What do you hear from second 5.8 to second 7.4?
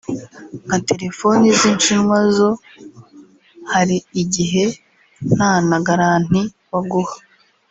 garanti baguha